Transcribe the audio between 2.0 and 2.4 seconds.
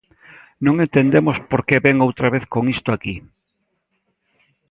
outra